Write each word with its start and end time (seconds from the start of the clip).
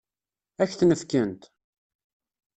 Ad 0.61 0.67
k-ten-fkent? 0.69 1.43